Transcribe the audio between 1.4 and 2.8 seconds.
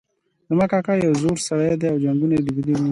سړی ده او جنګونه یې لیدلي دي